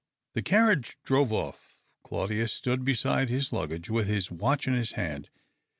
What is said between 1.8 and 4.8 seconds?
Claudius stood beside his luggage with his watch in